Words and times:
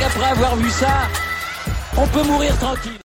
avoir 0.00 0.56
vu 0.56 0.70
ça, 0.70 1.08
on 1.98 2.06
peut 2.06 2.26
mourir 2.26 2.56
tranquille. 2.58 2.98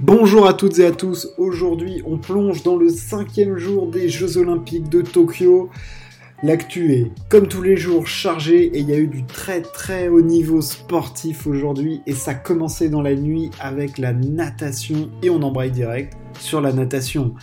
Bonjour 0.00 0.46
à 0.46 0.52
toutes 0.52 0.78
et 0.78 0.86
à 0.86 0.90
tous, 0.90 1.28
aujourd'hui 1.38 2.02
on 2.04 2.18
plonge 2.18 2.62
dans 2.62 2.76
le 2.76 2.88
cinquième 2.90 3.56
jour 3.56 3.90
des 3.90 4.08
Jeux 4.08 4.36
Olympiques 4.36 4.88
de 4.88 5.00
Tokyo. 5.02 5.70
L'actu 6.42 6.92
est, 6.92 7.10
comme 7.28 7.48
tous 7.48 7.62
les 7.62 7.76
jours, 7.76 8.06
chargé 8.06 8.64
et 8.64 8.78
il 8.78 8.88
y 8.88 8.92
a 8.92 8.98
eu 8.98 9.08
du 9.08 9.24
très 9.24 9.62
très 9.62 10.08
haut 10.08 10.22
niveau 10.22 10.60
sportif 10.62 11.46
aujourd'hui 11.46 12.02
et 12.06 12.14
ça 12.14 12.34
commençait 12.34 12.88
dans 12.88 13.02
la 13.02 13.14
nuit 13.14 13.50
avec 13.60 13.98
la 13.98 14.12
natation 14.12 15.10
et 15.22 15.30
on 15.30 15.42
embraye 15.42 15.70
direct 15.70 16.16
sur 16.38 16.60
la 16.60 16.72
natation. 16.72 17.34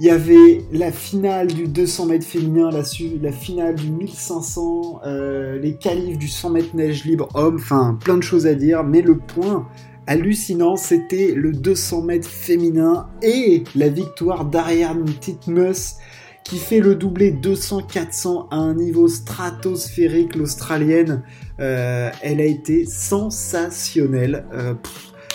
Il 0.00 0.06
y 0.06 0.10
avait 0.10 0.62
la 0.70 0.92
finale 0.92 1.48
du 1.48 1.66
200 1.66 2.06
mètres 2.06 2.26
féminin, 2.26 2.70
la, 2.70 2.82
la 3.20 3.32
finale 3.32 3.74
du 3.74 3.90
1500, 3.90 5.00
euh, 5.04 5.58
les 5.58 5.74
qualifs 5.74 6.18
du 6.18 6.28
100 6.28 6.50
mètres 6.50 6.76
neige 6.76 7.04
libre 7.04 7.28
homme, 7.34 7.56
enfin 7.56 7.98
plein 8.00 8.16
de 8.16 8.22
choses 8.22 8.46
à 8.46 8.54
dire, 8.54 8.84
mais 8.84 9.02
le 9.02 9.18
point 9.18 9.66
hallucinant 10.06 10.76
c'était 10.76 11.32
le 11.34 11.52
200 11.52 12.02
mètres 12.02 12.28
féminin 12.28 13.08
et 13.22 13.64
la 13.74 13.88
victoire 13.88 14.44
d'Ariane 14.44 15.04
Titmus 15.20 15.96
qui 16.48 16.58
fait 16.58 16.80
le 16.80 16.94
doublé 16.94 17.30
200-400 17.30 18.48
à 18.50 18.56
un 18.56 18.74
niveau 18.74 19.06
stratosphérique, 19.06 20.34
l'Australienne. 20.34 21.22
Euh, 21.60 22.10
elle 22.22 22.40
a 22.40 22.44
été 22.44 22.86
sensationnelle. 22.86 24.46
Euh, 24.54 24.74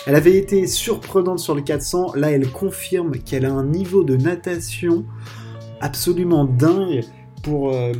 elle 0.06 0.16
avait 0.16 0.36
été 0.36 0.66
surprenante 0.66 1.38
sur 1.38 1.54
le 1.54 1.62
400. 1.62 2.14
Là, 2.14 2.30
elle 2.30 2.50
confirme 2.50 3.12
qu'elle 3.12 3.46
a 3.46 3.52
un 3.52 3.64
niveau 3.64 4.04
de 4.04 4.16
natation 4.16 5.04
absolument 5.80 6.44
dingue 6.44 7.04
pour, 7.42 7.72
euh, 7.72 7.92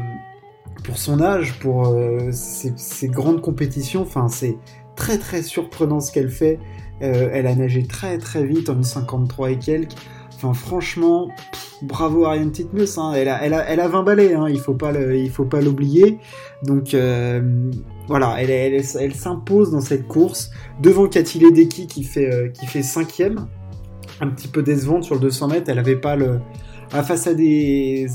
pour 0.83 0.99
son 0.99 1.21
âge, 1.21 1.59
pour 1.61 1.89
euh, 1.89 2.31
ses, 2.33 3.09
grandes 3.09 3.41
compétitions. 3.41 4.03
Enfin, 4.03 4.29
c'est 4.29 4.57
très 4.97 5.19
très 5.19 5.43
surprenant 5.43 6.01
ce 6.01 6.13
qu'elle 6.13 6.31
fait. 6.31 6.59
Euh, 7.03 7.31
elle 7.33 7.47
a 7.47 7.55
nagé 7.55 7.87
très 7.87 8.19
très 8.19 8.45
vite 8.45 8.69
en 8.69 8.83
53 8.83 9.53
et 9.53 9.59
quelques. 9.59 9.95
Enfin, 10.35 10.53
franchement, 10.53 11.29
bravo 11.83 12.25
Ariane 12.25 12.53
Titmus. 12.53 12.99
Hein. 12.99 13.13
Elle, 13.15 13.29
a, 13.29 13.45
elle, 13.45 13.55
a, 13.55 13.69
elle, 13.69 13.81
a, 13.81 13.89
20 13.89 14.03
balais, 14.03 14.35
hein. 14.35 14.49
il 14.49 14.59
faut 14.59 14.77
faut 15.31 15.45
pas 15.45 15.61
l'oublier. 15.61 16.19
Donc, 16.63 16.95
voilà, 18.07 18.37
elle, 18.39 19.15
s'impose 19.15 19.71
dans 19.71 19.81
cette 19.81 20.07
course 20.07 20.51
devant 20.81 21.09
Cathy 21.09 21.39
Ledecky 21.39 21.87
qui 21.87 22.05
fait, 22.05 22.33
euh, 22.33 22.49
qui 22.49 22.83
cinquième. 22.83 23.47
Un 24.21 24.29
petit 24.29 24.49
peu 24.49 24.63
décevante 24.63 25.05
sur 25.05 25.15
le 25.15 25.21
200 25.23 25.49
mètres, 25.49 25.71
elle 25.71 25.79
avait 25.79 25.97
pas 25.97 26.15
le. 26.17 26.39
Face 26.91 27.27
à 27.27 27.35
des. 27.35 28.07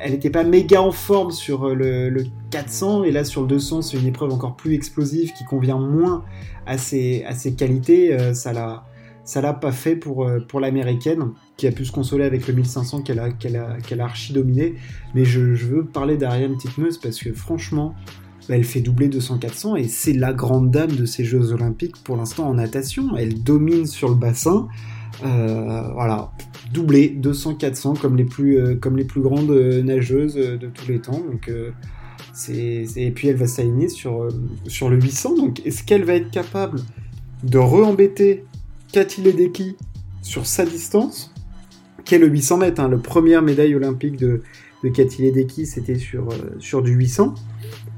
Elle 0.00 0.12
n'était 0.12 0.30
pas 0.30 0.42
méga 0.42 0.82
en 0.82 0.90
forme 0.90 1.30
sur 1.30 1.66
euh, 1.68 1.74
le, 1.74 2.24
400, 2.50 3.04
et 3.04 3.12
là 3.12 3.22
sur 3.22 3.42
le 3.42 3.46
200, 3.46 3.82
c'est 3.82 3.96
une 3.96 4.06
épreuve 4.06 4.32
encore 4.32 4.56
plus 4.56 4.74
explosive 4.74 5.32
qui 5.34 5.44
convient 5.44 5.78
moins 5.78 6.24
à 6.66 6.76
ses, 6.78 7.22
à 7.24 7.34
ses 7.34 7.54
qualités. 7.54 8.12
Euh, 8.12 8.34
ça 8.34 8.52
l'a. 8.52 8.84
Ça 9.24 9.40
l'a 9.40 9.54
pas 9.54 9.72
fait 9.72 9.96
pour, 9.96 10.30
pour 10.48 10.60
l'américaine, 10.60 11.30
qui 11.56 11.66
a 11.66 11.72
pu 11.72 11.84
se 11.84 11.92
consoler 11.92 12.24
avec 12.24 12.46
le 12.46 12.54
1500 12.54 13.02
qu'elle 13.02 13.18
a, 13.18 13.30
qu'elle 13.30 13.56
a, 13.56 13.78
qu'elle 13.78 14.00
a 14.00 14.04
archi 14.04 14.32
dominé. 14.32 14.74
Mais 15.14 15.24
je, 15.24 15.40
veux 15.40 15.84
parler 15.84 16.16
d'Ariane 16.16 16.56
Titmeuse 16.56 16.98
parce 16.98 17.18
que 17.18 17.32
franchement, 17.32 17.94
elle 18.48 18.64
fait 18.64 18.80
doubler 18.80 19.08
200-400 19.08 19.78
et 19.78 19.88
c'est 19.88 20.12
la 20.12 20.32
grande 20.32 20.70
dame 20.70 20.92
de 20.92 21.06
ces 21.06 21.24
Jeux 21.24 21.52
Olympiques 21.52 21.96
pour 22.04 22.16
l'instant 22.16 22.48
en 22.48 22.54
natation. 22.54 23.16
Elle 23.16 23.42
domine 23.42 23.86
sur 23.86 24.08
le 24.08 24.14
bassin. 24.14 24.68
Euh, 25.24 25.92
voilà, 25.92 26.32
doublé 26.72 27.16
200-400 27.20 27.98
comme 28.00 28.16
les 28.16 28.24
plus 28.24 28.58
euh, 28.58 28.74
comme 28.74 28.96
les 28.96 29.04
plus 29.04 29.20
grandes 29.20 29.50
euh, 29.50 29.80
nageuses 29.82 30.34
de 30.34 30.66
tous 30.66 30.88
les 30.88 31.00
temps. 31.00 31.20
Donc 31.20 31.50
et 32.48 33.10
puis 33.12 33.28
elle 33.28 33.36
va 33.36 33.46
s'aligner 33.46 33.88
sur 33.88 34.28
sur 34.66 34.90
le 34.90 35.00
800. 35.00 35.36
Donc 35.36 35.64
est-ce 35.64 35.84
qu'elle 35.84 36.04
va 36.04 36.14
être 36.14 36.30
capable 36.30 36.80
de 37.44 37.58
re-embêter 37.58 38.44
Cathy 38.94 39.22
Ledecky 39.22 39.74
sur 40.22 40.46
sa 40.46 40.64
distance, 40.64 41.34
qui 42.04 42.14
est 42.14 42.18
le 42.18 42.28
800 42.28 42.58
mètres, 42.58 42.80
hein, 42.80 42.88
le 42.88 43.00
première 43.00 43.42
médaille 43.42 43.74
olympique 43.74 44.16
de, 44.16 44.42
de 44.84 45.64
c'était 45.64 45.98
sur 45.98 46.28
sur 46.60 46.80
du 46.80 46.92
800. 46.92 47.34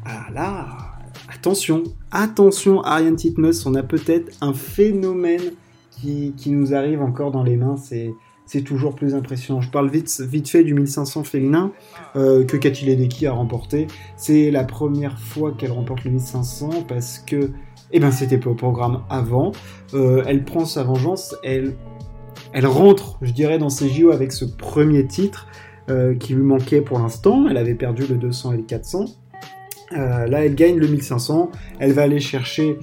Ah 0.07 0.29
là, 0.33 0.97
attention, 1.29 1.83
attention 2.11 2.81
Ariane 2.81 3.17
Titmus, 3.17 3.67
on 3.67 3.75
a 3.75 3.83
peut-être 3.83 4.35
un 4.41 4.55
phénomène 4.55 5.53
qui, 5.91 6.33
nous 6.47 6.73
arrive 6.73 7.03
encore 7.03 7.31
dans 7.31 7.43
les 7.43 7.57
mains, 7.57 7.77
c'est, 7.77 8.15
c'est 8.47 8.63
toujours 8.63 8.95
plus 8.95 9.15
impressionnant. 9.15 9.61
Je 9.61 9.71
parle 9.71 9.91
vite, 9.91 10.23
vite 10.23 10.49
fait 10.49 10.65
du 10.65 10.73
1500 10.73 11.25
féminin 11.25 11.73
euh, 12.17 12.43
que 12.45 12.57
Cathy 12.57 12.87
Ledecky 12.87 13.27
a 13.27 13.33
remporté. 13.33 13.87
C'est 14.17 14.51
la 14.51 14.65
première 14.65 15.19
fois 15.19 15.53
qu'elle 15.53 15.73
remporte 15.73 16.05
le 16.05 16.13
1500 16.13 16.85
parce 16.89 17.19
que, 17.19 17.51
eh 17.93 18.01
ben, 18.01 18.11
c'était 18.11 18.39
pas 18.39 18.51
au 18.51 18.55
programme 18.55 19.03
avant. 19.11 19.53
Euh, 19.95 20.23
elle 20.27 20.45
prend 20.45 20.65
sa 20.65 20.83
vengeance, 20.83 21.37
elle, 21.43 21.75
elle 22.53 22.67
rentre, 22.67 23.19
je 23.23 23.33
dirais, 23.33 23.59
dans 23.59 23.69
ses 23.69 23.89
JO 23.89 24.11
avec 24.11 24.33
ce 24.33 24.45
premier 24.45 25.07
titre 25.07 25.47
euh, 25.89 26.15
qui 26.15 26.35
lui 26.35 26.43
manquait 26.43 26.81
pour 26.81 26.99
l'instant. 26.99 27.47
Elle 27.49 27.57
avait 27.57 27.75
perdu 27.75 28.07
le 28.09 28.17
200 28.17 28.53
et 28.53 28.57
le 28.59 28.63
400. 28.63 29.05
Euh, 29.93 30.27
là, 30.27 30.45
elle 30.45 30.55
gagne 30.55 30.79
le 30.79 30.89
1500. 30.89 31.51
Elle 31.79 31.93
va 31.93 32.03
aller 32.03 32.21
chercher 32.21 32.79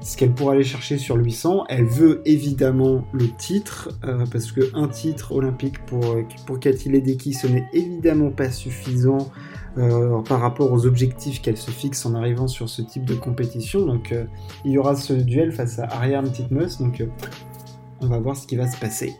ce 0.00 0.16
qu'elle 0.16 0.32
pourrait 0.32 0.56
aller 0.56 0.64
chercher 0.64 0.98
sur 0.98 1.16
le 1.16 1.24
800. 1.24 1.64
Elle 1.68 1.84
veut 1.84 2.22
évidemment 2.24 3.04
le 3.12 3.28
titre, 3.28 3.90
parce 4.30 4.52
que 4.52 4.60
un 4.74 4.88
titre 4.88 5.32
olympique 5.32 5.84
pour, 5.86 6.16
pour 6.46 6.60
Cathy 6.60 6.88
Ledecky, 6.88 7.32
ce 7.32 7.46
n'est 7.48 7.66
évidemment 7.72 8.30
pas 8.30 8.50
suffisant 8.50 9.30
euh, 9.78 10.20
par 10.22 10.40
rapport 10.40 10.72
aux 10.72 10.86
objectifs 10.86 11.40
qu'elle 11.40 11.56
se 11.56 11.70
fixe 11.70 12.04
en 12.04 12.14
arrivant 12.14 12.48
sur 12.48 12.68
ce 12.68 12.82
type 12.82 13.04
de 13.04 13.14
compétition. 13.14 13.86
Donc 13.86 14.14
il 14.64 14.72
y 14.72 14.78
aura 14.78 14.96
ce 14.96 15.12
duel 15.12 15.52
face 15.52 15.78
à 15.78 15.84
Ariane 15.84 16.30
Titmus. 16.30 16.78
Donc 16.80 17.02
on 18.00 18.06
va 18.06 18.18
voir 18.18 18.36
ce 18.36 18.46
qui 18.46 18.56
va 18.56 18.70
se 18.70 18.78
passer. 18.78 19.14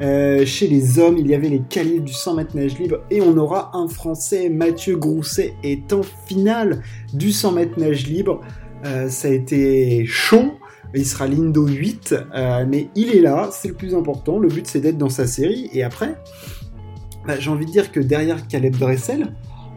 Euh, 0.00 0.44
chez 0.46 0.68
les 0.68 0.98
hommes, 0.98 1.16
il 1.18 1.26
y 1.26 1.34
avait 1.34 1.48
les 1.48 1.60
qualifs 1.60 2.02
du 2.02 2.12
100 2.12 2.34
mètres 2.34 2.56
nage 2.56 2.78
libre 2.78 3.00
et 3.10 3.20
on 3.20 3.36
aura 3.36 3.76
un 3.76 3.88
Français, 3.88 4.48
Mathieu 4.48 4.96
Grousset, 4.96 5.54
est 5.62 5.92
en 5.92 6.02
finale 6.02 6.82
du 7.12 7.32
100 7.32 7.52
mètres 7.52 7.78
nage 7.78 8.06
libre. 8.06 8.40
Euh, 8.84 9.08
ça 9.08 9.28
a 9.28 9.30
été 9.30 10.04
chaud, 10.06 10.52
il 10.94 11.06
sera 11.06 11.26
Lindo 11.26 11.66
8, 11.66 12.14
euh, 12.34 12.64
mais 12.68 12.88
il 12.94 13.10
est 13.10 13.20
là, 13.20 13.48
c'est 13.52 13.68
le 13.68 13.74
plus 13.74 13.94
important. 13.94 14.38
Le 14.38 14.48
but 14.48 14.66
c'est 14.66 14.80
d'être 14.80 14.98
dans 14.98 15.10
sa 15.10 15.26
série 15.26 15.68
et 15.72 15.82
après, 15.82 16.16
bah, 17.26 17.38
j'ai 17.38 17.50
envie 17.50 17.66
de 17.66 17.70
dire 17.70 17.92
que 17.92 18.00
derrière 18.00 18.46
Caleb 18.48 18.76
Dressel, 18.76 19.32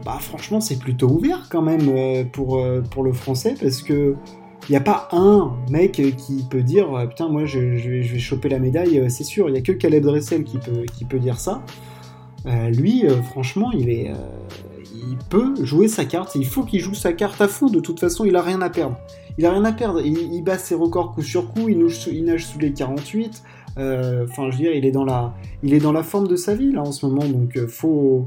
bah 0.06 0.18
franchement 0.20 0.60
c'est 0.60 0.78
plutôt 0.78 1.08
ouvert 1.08 1.48
quand 1.50 1.62
même 1.62 2.30
pour, 2.30 2.64
pour 2.90 3.02
le 3.02 3.12
français 3.12 3.54
parce 3.60 3.82
que 3.82 4.16
il 4.68 4.72
n'y 4.72 4.76
a 4.76 4.80
pas 4.80 5.08
un 5.12 5.54
mec 5.70 5.92
qui 5.92 6.44
peut 6.50 6.62
dire 6.62 6.92
euh, 6.92 7.06
putain 7.06 7.28
moi 7.28 7.44
je, 7.44 7.60
vais, 7.60 8.18
choper 8.18 8.48
la 8.48 8.58
médaille, 8.58 8.98
euh, 8.98 9.08
c'est 9.08 9.24
sûr. 9.24 9.48
Il 9.48 9.52
n'y 9.52 9.58
a 9.58 9.62
que 9.62 9.72
Caleb 9.72 10.02
Dressel 10.02 10.42
qui 10.44 10.58
peut, 10.58 10.84
qui 10.92 11.04
dire 11.20 11.38
ça. 11.38 11.62
Euh, 12.46 12.70
lui, 12.70 13.04
franchement, 13.30 13.70
il 13.72 13.88
il 13.88 15.18
peut 15.28 15.54
jouer 15.62 15.88
sa 15.88 16.04
carte. 16.04 16.34
Il 16.34 16.46
faut 16.46 16.62
qu'il 16.64 16.80
joue 16.80 16.94
sa 16.94 17.12
carte 17.12 17.40
à 17.40 17.48
fond. 17.48 17.66
De 17.66 17.80
toute 17.80 18.00
façon, 18.00 18.24
il 18.24 18.34
a 18.34 18.42
rien 18.42 18.60
à 18.62 18.70
perdre. 18.70 18.96
Il 19.38 19.46
a 19.46 19.52
rien 19.52 19.64
à 19.64 19.72
perdre. 19.72 20.00
Il, 20.04 20.42
bat 20.42 20.58
ses 20.58 20.74
records 20.74 21.12
coup 21.12 21.22
sur 21.22 21.52
coup. 21.52 21.68
Il 21.68 21.78
nage, 21.78 22.08
il 22.10 22.40
sous 22.40 22.58
les 22.58 22.72
48. 22.72 23.42
Enfin, 23.76 24.50
je 24.50 24.50
veux 24.50 24.56
dire, 24.56 24.72
il 24.72 24.84
est 24.84 24.90
dans 24.90 25.04
la, 25.04 25.34
il 25.62 25.74
est 25.74 25.80
dans 25.80 25.92
la 25.92 26.02
forme 26.02 26.28
de 26.28 26.36
sa 26.36 26.54
vie 26.54 26.72
là 26.72 26.82
en 26.82 26.92
ce 26.92 27.06
moment. 27.06 27.24
Donc, 27.24 27.58
faut 27.66 28.26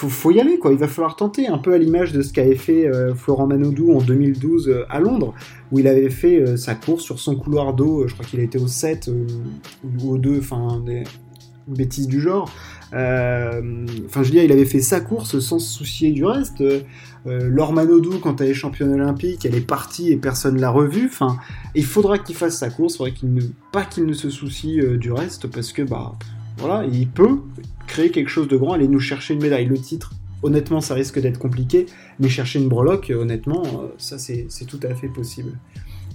faut, 0.00 0.08
faut 0.08 0.30
y 0.30 0.40
aller, 0.40 0.58
quoi. 0.58 0.72
Il 0.72 0.78
va 0.78 0.88
falloir 0.88 1.14
tenter, 1.14 1.48
un 1.48 1.58
peu 1.58 1.74
à 1.74 1.78
l'image 1.78 2.12
de 2.12 2.22
ce 2.22 2.32
qu'avait 2.32 2.54
fait 2.54 2.86
euh, 2.86 3.14
Florent 3.14 3.46
Manodou 3.46 3.92
en 3.92 4.00
2012 4.00 4.68
euh, 4.68 4.84
à 4.88 4.98
Londres, 4.98 5.34
où 5.70 5.78
il 5.78 5.86
avait 5.86 6.08
fait 6.08 6.40
euh, 6.40 6.56
sa 6.56 6.74
course 6.74 7.02
sur 7.02 7.18
son 7.18 7.36
couloir 7.36 7.74
d'eau, 7.74 8.08
je 8.08 8.14
crois 8.14 8.24
qu'il 8.24 8.40
était 8.40 8.58
au 8.58 8.66
7 8.66 9.10
ou 9.84 10.10
au 10.10 10.16
2, 10.16 10.38
enfin, 10.38 10.82
des 10.84 11.04
bêtises 11.68 12.06
du 12.06 12.20
genre. 12.20 12.50
Enfin, 12.92 14.22
je 14.22 14.24
veux 14.24 14.30
dire, 14.30 14.42
il 14.42 14.50
avait 14.50 14.64
fait 14.64 14.80
sa 14.80 15.00
course 15.00 15.38
sans 15.38 15.58
se 15.58 15.78
soucier 15.78 16.10
du 16.10 16.24
reste. 16.24 16.64
Laure 17.24 17.72
Manodou, 17.72 18.18
quand 18.18 18.40
elle 18.40 18.48
est 18.48 18.54
championne 18.54 18.92
olympique, 18.92 19.44
elle 19.44 19.54
est 19.54 19.60
partie 19.60 20.10
et 20.10 20.16
personne 20.16 20.58
l'a 20.58 20.70
revue. 20.70 21.06
Enfin, 21.06 21.36
il 21.76 21.84
faudra 21.84 22.18
qu'il 22.18 22.34
fasse 22.34 22.58
sa 22.58 22.68
course, 22.68 22.96
faudrait 22.96 23.12
qu'il 23.12 23.32
ne, 23.32 23.42
pas 23.70 23.84
qu'il 23.84 24.06
ne 24.06 24.12
se 24.12 24.28
soucie 24.28 24.80
du 24.98 25.12
reste, 25.12 25.46
parce 25.46 25.72
que, 25.72 25.82
bah, 25.82 26.14
voilà, 26.60 26.86
il 26.86 27.08
peut, 27.08 27.38
créer 27.86 28.10
quelque 28.10 28.28
chose 28.28 28.48
de 28.48 28.56
grand, 28.56 28.74
aller 28.74 28.88
nous 28.88 29.00
chercher 29.00 29.34
une 29.34 29.42
médaille. 29.42 29.66
Le 29.66 29.78
titre, 29.78 30.12
honnêtement, 30.42 30.80
ça 30.80 30.94
risque 30.94 31.18
d'être 31.20 31.38
compliqué, 31.38 31.86
mais 32.18 32.28
chercher 32.28 32.60
une 32.60 32.68
breloque, 32.68 33.12
honnêtement, 33.14 33.62
euh, 33.62 33.88
ça 33.98 34.18
c'est 34.18 34.46
tout 34.66 34.80
à 34.82 34.94
fait 34.94 35.08
possible. 35.08 35.58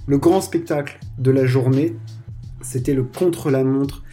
Le 0.08 0.18
grand 0.18 0.42
spectacle 0.42 1.00
de 1.18 1.32
la 1.32 1.46
journée, 1.46 1.96
c'était 2.62 2.94
le 2.94 3.04
contre-la-montre 3.04 4.04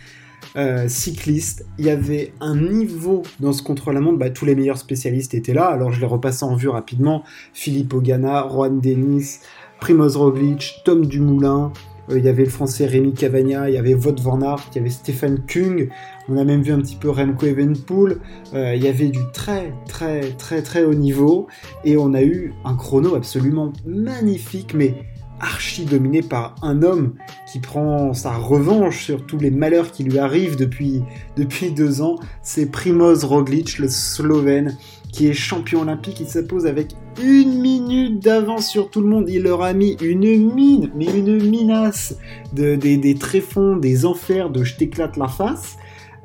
euh, 0.57 0.89
cycliste. 0.89 1.67
Il 1.79 1.85
y 1.85 1.91
avait 1.91 2.33
un 2.41 2.57
niveau 2.57 3.23
dans 3.41 3.53
ce 3.53 3.63
contre-la-montre, 3.63 4.19
bah, 4.19 4.31
tous 4.31 4.45
les 4.45 4.55
meilleurs 4.55 4.79
spécialistes 4.79 5.35
étaient 5.35 5.55
là, 5.55 5.67
alors 5.67 5.93
je 5.93 6.01
les 6.01 6.07
repasse 6.07 6.43
en 6.43 6.55
vue 6.55 6.69
rapidement. 6.69 7.25
Philippe 7.53 7.95
Ogana, 7.95 8.49
Juan 8.51 8.81
Denis, 8.81 9.39
Primoz 9.81 10.17
Roglic, 10.17 10.81
Tom 10.85 11.07
Dumoulin, 11.07 11.73
euh, 12.13 12.19
il 12.19 12.25
y 12.25 12.29
avait 12.29 12.45
le 12.45 12.51
français 12.51 12.87
Rémi 12.87 13.15
Cavagna, 13.15 13.69
il 13.69 13.75
y 13.75 13.79
avait 13.79 13.95
Wout 13.95 14.21
van 14.21 14.39
il 14.39 14.77
y 14.77 14.79
avait 14.79 14.91
Stéphane 14.91 15.41
Kung, 15.47 15.89
on 16.29 16.37
a 16.37 16.45
même 16.45 16.63
vu 16.63 16.73
un 16.73 16.81
petit 16.81 16.97
peu 16.97 17.11
Remco 17.11 17.47
Evenpool, 17.47 18.21
euh, 18.55 18.75
il 18.75 18.83
y 18.83 18.89
avait 18.89 19.09
du 19.09 19.21
très 19.33 19.73
très 19.89 20.21
très 20.33 20.63
très 20.63 20.85
haut 20.85 20.95
niveau, 20.95 21.49
et 21.85 21.97
on 21.97 22.15
a 22.15 22.23
eu 22.23 22.55
un 22.65 22.75
chrono 22.75 23.15
absolument 23.15 23.73
magnifique, 23.87 24.75
mais 24.75 24.95
archi 25.43 25.85
dominé 25.85 26.23
par 26.23 26.55
un 26.63 26.83
homme 26.83 27.15
qui 27.51 27.59
prend 27.59 28.15
sa 28.15 28.33
revanche 28.33 29.05
sur 29.05 29.27
tous 29.27 29.39
les 29.39 29.51
malheurs 29.51 29.91
qui 29.91 30.05
lui 30.05 30.19
arrivent 30.19 30.57
depuis, 30.57 31.03
depuis 31.37 31.73
deux 31.73 32.01
ans. 32.01 32.17
C'est 32.43 32.67
Primoz 32.67 33.25
Roglic, 33.25 33.79
le 33.79 33.89
Slovène, 33.89 34.79
qui 35.13 35.27
est 35.29 35.35
champion 35.35 35.83
olympique. 35.83 36.21
Il 36.21 36.29
s'impose 36.29 36.67
avec 36.67 36.95
une 37.23 37.61
minute 37.61 38.23
d'avance 38.23 38.69
sur 38.69 38.89
tout 38.89 39.01
le 39.01 39.09
monde. 39.09 39.29
Il 39.29 39.43
leur 39.43 39.63
a 39.63 39.73
mis 39.73 39.97
une 40.01 40.55
mine, 40.55 40.91
mais 40.95 41.07
une 41.07 41.43
minace 41.49 42.17
de, 42.53 42.77
des, 42.77 43.15
tréfonds, 43.17 43.77
des 43.77 44.07
enfers 44.07 44.49
de 44.49 44.65
je 44.65 44.77
t'éclate 44.77 45.17
la 45.17 45.29
face. 45.29 45.77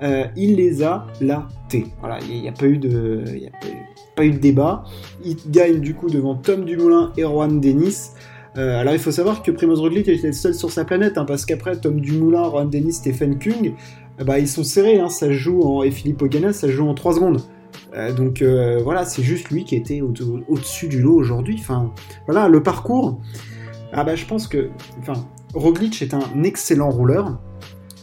Euh, 0.03 0.25
il 0.35 0.55
les 0.55 0.83
a 0.83 1.07
latés. 1.21 1.87
Voilà, 1.99 2.19
il 2.29 2.41
n'y 2.41 2.47
a, 2.47 2.51
pas 2.51 2.67
eu 2.67 2.77
de, 2.77 3.23
pas 4.15 4.25
eu 4.25 4.31
de 4.31 4.37
débat. 4.37 4.83
Il 5.25 5.37
gagne 5.49 5.79
du 5.79 5.95
coup 5.95 6.07
devant 6.07 6.35
Tom 6.35 6.65
Dumoulin 6.65 7.11
et 7.17 7.23
Juan 7.23 7.59
Dennis. 7.59 8.11
Euh, 8.57 8.79
alors 8.79 8.93
il 8.93 8.99
faut 8.99 9.11
savoir 9.11 9.43
que 9.43 9.51
Primoz 9.51 9.79
Roglic 9.79 10.07
était 10.07 10.31
seul 10.31 10.53
sur 10.53 10.71
sa 10.71 10.83
planète, 10.83 11.17
hein, 11.17 11.25
parce 11.25 11.45
qu'après 11.45 11.75
Tom 11.79 12.01
Dumoulin, 12.01 12.49
Juan 12.49 12.69
Dennis, 12.69 12.93
Stephen 12.93 13.37
Kung, 13.37 13.73
euh, 14.19 14.23
bah, 14.23 14.39
ils 14.39 14.47
sont 14.47 14.63
serrés, 14.63 14.99
hein, 14.99 15.09
ça 15.09 15.31
joue 15.31 15.61
en, 15.61 15.83
et 15.83 15.91
Philippe 15.91 16.21
Ogana, 16.21 16.53
ça 16.53 16.67
joue 16.67 16.87
en 16.87 16.93
3 16.93 17.13
secondes. 17.13 17.41
Euh, 17.93 18.11
donc 18.13 18.41
voilà, 18.83 19.05
c'est 19.05 19.21
juste 19.21 19.49
lui 19.49 19.63
qui 19.63 19.75
était 19.75 20.01
au-dessus 20.01 20.87
du 20.87 21.01
lot 21.01 21.15
aujourd'hui. 21.15 21.57
Enfin, 21.59 21.93
voilà, 22.25 22.47
le 22.47 22.63
parcours. 22.63 23.19
Ah 23.93 24.03
bah 24.03 24.15
je 24.15 24.25
pense 24.25 24.47
que, 24.47 24.69
enfin, 24.99 25.13
Roglic 25.53 26.01
est 26.01 26.13
un 26.13 26.43
excellent 26.43 26.89
rouleur, 26.89 27.39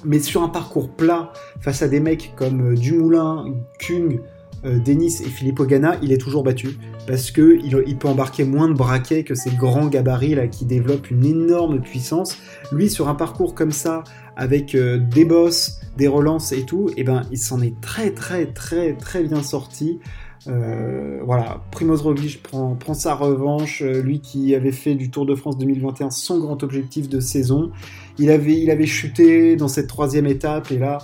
mais 0.04 0.18
sur 0.18 0.42
un 0.42 0.48
parcours 0.48 0.88
plat 0.88 1.32
face 1.60 1.82
à 1.82 1.88
des 1.88 2.00
mecs 2.00 2.32
comme 2.36 2.74
Dumoulin, 2.74 3.44
Kung, 3.78 4.20
Denis 4.64 5.20
et 5.20 5.28
Philippe 5.28 5.60
Ogana, 5.60 5.96
il 6.02 6.12
est 6.12 6.18
toujours 6.18 6.42
battu 6.42 6.78
parce 7.06 7.30
que 7.30 7.58
il, 7.62 7.96
peut 7.96 8.08
embarquer 8.08 8.44
moins 8.44 8.68
de 8.68 8.74
braquets 8.74 9.24
que 9.24 9.34
ces 9.34 9.50
grands 9.50 9.86
gabarits 9.86 10.34
là 10.34 10.48
qui 10.48 10.64
développent 10.64 11.10
une 11.10 11.24
énorme 11.24 11.80
puissance. 11.80 12.38
Lui, 12.72 12.88
sur 12.88 13.08
un 13.08 13.14
parcours 13.14 13.54
comme 13.54 13.72
ça, 13.72 14.04
avec 14.36 14.74
euh, 14.74 14.98
des 14.98 15.24
bosses, 15.24 15.80
des 15.96 16.08
relances 16.08 16.52
et 16.52 16.64
tout, 16.64 16.88
et 16.90 16.94
eh 16.98 17.04
ben 17.04 17.22
il 17.30 17.38
s'en 17.38 17.60
est 17.60 17.78
très 17.80 18.10
très 18.10 18.46
très 18.46 18.94
très 18.94 19.22
bien 19.22 19.42
sorti. 19.42 20.00
Euh, 20.46 21.20
voilà, 21.24 21.62
Primoz 21.70 22.02
Roglic 22.02 22.42
prend, 22.42 22.74
prend 22.74 22.92
sa 22.92 23.14
revanche, 23.14 23.82
lui 23.82 24.20
qui 24.20 24.54
avait 24.54 24.72
fait 24.72 24.94
du 24.94 25.10
Tour 25.10 25.24
de 25.24 25.34
France 25.34 25.56
2021 25.56 26.10
son 26.10 26.38
grand 26.38 26.62
objectif 26.62 27.08
de 27.08 27.20
saison. 27.20 27.70
Il 28.18 28.30
avait, 28.30 28.60
il 28.60 28.70
avait 28.70 28.86
chuté 28.86 29.56
dans 29.56 29.68
cette 29.68 29.86
troisième 29.86 30.26
étape 30.26 30.70
et 30.70 30.78
là, 30.78 30.98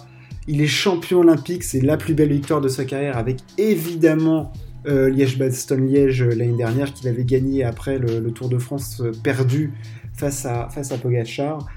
il 0.51 0.61
est 0.61 0.67
champion 0.67 1.21
olympique, 1.21 1.63
c'est 1.63 1.81
la 1.81 1.97
plus 1.97 2.13
belle 2.13 2.33
victoire 2.33 2.61
de 2.61 2.67
sa 2.67 2.85
carrière, 2.85 3.17
avec 3.17 3.39
évidemment 3.57 4.53
euh, 4.89 5.09
Liège-Bastogne-Liège 5.09 6.23
euh, 6.23 6.35
l'année 6.35 6.57
dernière 6.57 6.93
qu'il 6.93 7.07
avait 7.07 7.25
gagné 7.25 7.63
après 7.63 7.99
le, 7.99 8.33
Tour 8.33 8.49
de 8.49 8.59
France 8.59 9.01
euh, 9.01 9.13
perdu 9.23 9.73
face 10.13 10.45
à, 10.47 10.69
face 10.69 10.91
à 10.91 10.99
Pogacar. 10.99 11.69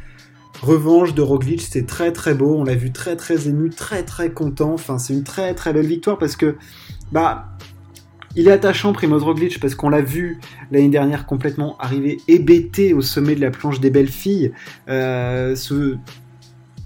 Revanche 0.64 1.14
de 1.14 1.22
Roglic, 1.22 1.62
c'était 1.62 1.86
très 1.86 2.12
très 2.12 2.34
beau, 2.34 2.56
on 2.56 2.64
l'a 2.64 2.74
vu 2.74 2.92
très 2.92 3.16
très 3.16 3.48
ému, 3.48 3.70
très 3.70 4.02
très 4.02 4.32
content. 4.32 4.74
Enfin, 4.74 4.98
c'est 4.98 5.14
une 5.14 5.24
très 5.24 5.54
très 5.54 5.72
belle 5.72 5.86
victoire 5.86 6.18
parce 6.18 6.36
que 6.36 6.56
bah 7.12 7.50
il 8.36 8.48
est 8.48 8.52
attachant 8.52 8.92
Primoz 8.92 9.24
Roglic 9.24 9.60
parce 9.60 9.76
qu'on 9.76 9.90
l'a 9.90 10.02
vu 10.02 10.40
l'année 10.72 10.90
dernière 10.90 11.28
complètement 11.28 11.78
arriver 11.78 12.18
hébété 12.28 12.94
au 12.94 13.02
sommet 13.02 13.36
de 13.36 13.42
la 13.42 13.52
planche 13.52 13.80
des 13.80 13.92
belles 13.92 14.08
filles. 14.08 14.52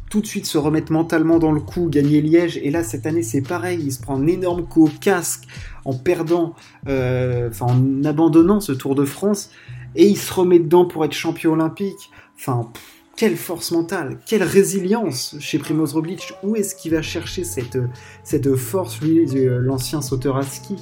Tout 0.10 0.22
de 0.22 0.28
suite 0.28 0.46
se 0.46 0.58
remettre 0.58 0.92
mentalement 0.92 1.40
dans 1.40 1.52
le 1.52 1.60
coup, 1.60 1.90
gagner 1.90 2.22
Liège. 2.22 2.58
Et 2.58 2.72
là, 2.72 2.84
cette 2.84 3.06
année, 3.06 3.24
c'est 3.24 3.42
pareil. 3.42 3.82
Il 3.84 3.92
se 3.92 4.00
prend 4.00 4.18
un 4.18 4.28
énorme 4.28 4.66
coup 4.66 4.86
au 4.86 4.92
casque 5.02 5.44
en 5.86 5.94
perdant, 5.94 6.56
euh, 6.88 7.50
en 7.60 8.04
abandonnant 8.04 8.60
ce 8.60 8.72
Tour 8.72 8.96
de 8.96 9.06
France. 9.06 9.50
Et 9.96 10.08
il 10.08 10.18
se 10.18 10.34
remet 10.34 10.60
dedans 10.60 10.86
pour 10.86 11.04
être 11.06 11.14
champion 11.14 11.54
olympique. 11.54 12.12
Enfin, 12.38 12.72
quelle 13.16 13.36
force 13.36 13.72
mentale, 13.72 14.20
quelle 14.26 14.44
résilience 14.44 15.36
chez 15.40 15.58
Primoz 15.58 15.94
Roglic. 15.94 16.34
Où 16.44 16.56
est-ce 16.56 16.76
qu'il 16.76 16.92
va 16.92 17.02
chercher 17.02 17.44
cette, 17.44 17.80
cette 18.24 18.56
force, 18.56 19.02
lui, 19.02 19.26
l'ancien 19.34 20.02
sauteur 20.02 20.38
à 20.38 20.44
ski? 20.44 20.76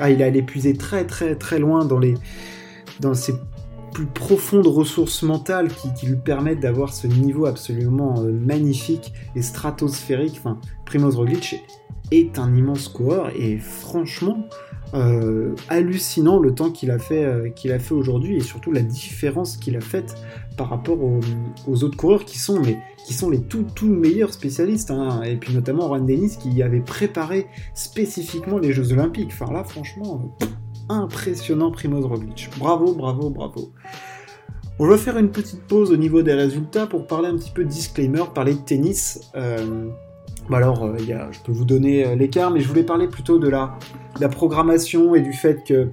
Ah, 0.00 0.10
il 0.10 0.22
a 0.22 0.30
l'épuiser 0.30 0.74
très, 0.74 1.06
très, 1.06 1.34
très 1.36 1.58
loin 1.58 1.84
dans 1.84 1.98
les 1.98 2.14
dans 3.00 3.14
ses 3.14 3.34
plus 3.92 4.06
profondes 4.06 4.66
ressources 4.66 5.22
mentales 5.22 5.68
qui, 5.68 6.06
lui 6.06 6.16
permettent 6.16 6.60
d'avoir 6.60 6.92
ce 6.92 7.06
niveau 7.06 7.46
absolument 7.46 8.20
euh, 8.20 8.32
magnifique 8.32 9.12
et 9.34 9.42
stratosphérique. 9.42 10.36
Enfin, 10.38 10.58
Primoz 10.84 11.16
Roglic 11.16 11.56
est 12.10 12.38
un 12.38 12.54
immense 12.54 12.88
coureur 12.88 13.30
et 13.36 13.58
franchement 13.58 14.48
euh, 14.94 15.54
hallucinant 15.68 16.38
le 16.38 16.54
temps 16.54 16.70
qu'il 16.70 16.90
a 16.90 16.98
fait, 16.98 17.22
euh, 17.22 17.50
qu'il 17.50 17.72
a 17.72 17.78
fait 17.78 17.92
aujourd'hui 17.92 18.36
et 18.36 18.40
surtout 18.40 18.72
la 18.72 18.80
différence 18.80 19.58
qu'il 19.58 19.76
a 19.76 19.80
faite 19.80 20.14
par 20.56 20.70
rapport 20.70 20.98
aux, 21.02 21.84
autres 21.84 21.96
coureurs 21.96 22.24
qui 22.24 22.38
sont, 22.38 22.60
mais, 22.60 22.78
qui 23.06 23.12
sont 23.12 23.28
les 23.28 23.42
tout, 23.42 23.66
tout 23.74 23.88
meilleurs 23.88 24.32
spécialistes. 24.32 24.90
Hein. 24.90 25.22
et 25.22 25.36
puis 25.36 25.52
notamment 25.52 25.88
Juan 25.88 26.06
Dennis 26.06 26.38
qui 26.40 26.62
avait 26.62 26.80
préparé 26.80 27.46
spécifiquement 27.74 28.58
les 28.58 28.72
Jeux 28.72 28.92
Olympiques. 28.92 29.30
Enfin 29.32 29.52
là, 29.52 29.62
franchement 29.62 30.34
impressionnant 30.88 31.70
Primoz 31.70 32.04
Roglic. 32.04 32.50
Bravo, 32.58 32.94
bravo, 32.94 33.30
bravo. 33.30 33.72
On 34.78 34.86
va 34.86 34.96
faire 34.96 35.18
une 35.18 35.30
petite 35.30 35.62
pause 35.62 35.90
au 35.90 35.96
niveau 35.96 36.22
des 36.22 36.34
résultats 36.34 36.86
pour 36.86 37.06
parler 37.06 37.28
un 37.28 37.36
petit 37.36 37.50
peu 37.50 37.64
de 37.64 37.68
disclaimer, 37.68 38.22
parler 38.32 38.54
de 38.54 38.60
tennis. 38.60 39.20
Euh, 39.34 39.88
bah 40.48 40.58
alors, 40.58 40.84
euh, 40.84 40.96
je 40.98 41.40
peux 41.44 41.52
vous 41.52 41.64
donner 41.64 42.06
euh, 42.06 42.14
l'écart, 42.14 42.50
mais 42.50 42.60
je 42.60 42.68
voulais 42.68 42.84
parler 42.84 43.08
plutôt 43.08 43.38
de 43.38 43.48
la, 43.48 43.76
la 44.20 44.28
programmation 44.28 45.14
et 45.14 45.20
du 45.20 45.32
fait 45.32 45.64
que 45.66 45.88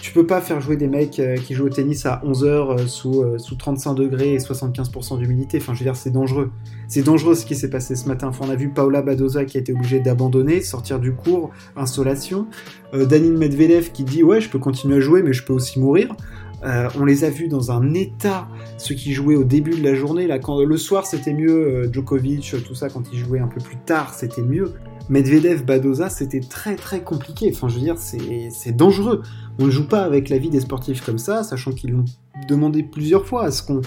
tu 0.00 0.12
peux 0.12 0.26
pas 0.26 0.40
faire 0.40 0.60
jouer 0.60 0.76
des 0.76 0.88
mecs 0.88 1.20
qui 1.44 1.54
jouent 1.54 1.66
au 1.66 1.70
tennis 1.70 2.06
à 2.06 2.22
11h 2.24 2.86
sous, 2.88 3.24
sous 3.38 3.54
35 3.54 3.94
degrés 3.94 4.34
et 4.34 4.38
75% 4.38 5.18
d'humidité. 5.18 5.58
Enfin, 5.58 5.74
je 5.74 5.80
veux 5.80 5.84
dire, 5.84 5.96
c'est 5.96 6.10
dangereux. 6.10 6.50
C'est 6.88 7.02
dangereux 7.02 7.34
ce 7.34 7.44
qui 7.44 7.54
s'est 7.54 7.70
passé 7.70 7.94
ce 7.96 8.08
matin. 8.08 8.30
On 8.40 8.50
a 8.50 8.54
vu 8.54 8.70
Paola 8.70 9.02
Badoza 9.02 9.44
qui 9.44 9.56
a 9.56 9.60
été 9.60 9.72
obligée 9.72 10.00
d'abandonner, 10.00 10.60
sortir 10.62 10.98
du 10.98 11.12
cours, 11.12 11.50
insolation. 11.76 12.46
Danil 12.92 13.32
Medvedev 13.32 13.92
qui 13.92 14.04
dit 14.04 14.22
Ouais, 14.22 14.40
je 14.40 14.48
peux 14.48 14.58
continuer 14.58 14.96
à 14.96 15.00
jouer, 15.00 15.22
mais 15.22 15.32
je 15.32 15.44
peux 15.44 15.52
aussi 15.52 15.78
mourir. 15.78 16.14
Euh, 16.62 16.88
on 16.98 17.04
les 17.04 17.24
a 17.24 17.30
vus 17.30 17.48
dans 17.48 17.70
un 17.70 17.94
état, 17.94 18.48
ceux 18.76 18.94
qui 18.94 19.12
jouaient 19.12 19.36
au 19.36 19.44
début 19.44 19.70
de 19.70 19.82
la 19.82 19.94
journée. 19.94 20.26
Là, 20.26 20.38
quand, 20.38 20.62
le 20.62 20.76
soir, 20.76 21.06
c'était 21.06 21.32
mieux. 21.32 21.50
Euh, 21.50 21.92
Djokovic, 21.92 22.54
tout 22.66 22.74
ça, 22.74 22.88
quand 22.88 23.12
ils 23.12 23.18
jouaient 23.18 23.40
un 23.40 23.48
peu 23.48 23.60
plus 23.60 23.76
tard, 23.78 24.14
c'était 24.14 24.42
mieux. 24.42 24.74
Medvedev, 25.10 25.64
Badoza, 25.64 26.08
c'était 26.08 26.40
très 26.40 26.76
très 26.76 27.02
compliqué. 27.02 27.50
Enfin, 27.52 27.68
je 27.68 27.74
veux 27.74 27.80
dire, 27.80 27.96
c'est 27.98 28.74
dangereux. 28.74 29.22
On 29.58 29.66
ne 29.66 29.70
joue 29.70 29.86
pas 29.86 30.02
avec 30.02 30.28
la 30.28 30.38
vie 30.38 30.50
des 30.50 30.60
sportifs 30.60 31.04
comme 31.04 31.18
ça, 31.18 31.42
sachant 31.42 31.72
qu'ils 31.72 31.90
l'ont 31.90 32.04
demandé 32.48 32.82
plusieurs 32.82 33.26
fois 33.26 33.44
à 33.44 33.50
ce 33.50 33.62
qu'on 33.62 33.82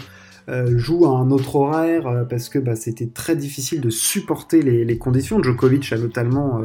euh, 0.50 0.78
joue 0.78 1.06
à 1.06 1.10
un 1.10 1.32
autre 1.32 1.56
horaire, 1.56 2.28
parce 2.30 2.50
que 2.50 2.60
bah, 2.60 2.76
c'était 2.76 3.08
très 3.08 3.36
difficile 3.36 3.82
de 3.82 3.90
supporter 3.90 4.62
les, 4.62 4.98
conditions. 4.98 5.42
Djokovic 5.42 5.92
a 5.94 5.98
notamment 5.98 6.62